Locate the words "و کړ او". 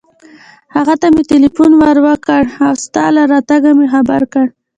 2.03-2.73